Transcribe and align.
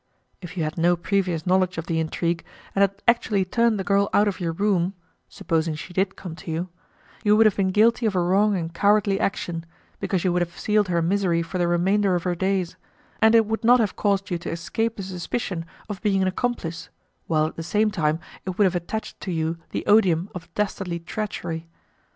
If 0.41 0.57
you 0.57 0.63
had 0.63 0.79
no 0.79 0.95
previous 0.97 1.45
knowledge 1.45 1.77
of 1.77 1.85
the 1.85 1.99
intrigue, 1.99 2.43
and 2.73 2.81
had 2.81 3.03
actually 3.07 3.45
turned 3.45 3.77
the 3.77 3.83
girl 3.83 4.09
out 4.13 4.27
of 4.27 4.39
your 4.39 4.51
room 4.51 4.95
(supposing 5.29 5.75
she 5.75 5.93
did 5.93 6.15
come 6.15 6.35
to 6.37 6.49
you), 6.49 6.69
you 7.23 7.37
would 7.37 7.45
have 7.45 7.55
been 7.55 7.69
guilty 7.69 8.07
of 8.07 8.15
a 8.15 8.19
wrong 8.19 8.57
and 8.57 8.73
cowardly 8.73 9.19
action, 9.19 9.63
because 9.99 10.23
you 10.23 10.33
would 10.33 10.41
have 10.41 10.57
sealed 10.57 10.87
her 10.87 11.03
misery 11.03 11.43
for 11.43 11.59
the 11.59 11.67
remainder 11.67 12.15
of 12.15 12.23
her 12.23 12.33
days, 12.33 12.77
and 13.21 13.35
it 13.35 13.45
would 13.45 13.63
not 13.63 13.79
have 13.79 13.95
caused 13.95 14.31
you 14.31 14.39
to 14.39 14.49
escape 14.49 14.95
the 14.97 15.03
suspicion 15.03 15.65
of 15.87 16.01
being 16.01 16.23
an 16.23 16.27
accomplice, 16.27 16.89
while 17.27 17.45
at 17.45 17.55
the 17.55 17.61
same 17.61 17.91
time 17.91 18.19
it 18.43 18.57
would 18.57 18.65
have 18.65 18.75
attached 18.75 19.19
to 19.19 19.31
you 19.31 19.59
the 19.69 19.85
odium 19.85 20.31
of 20.33 20.51
dastardly 20.55 20.97
treachery. 20.97 21.67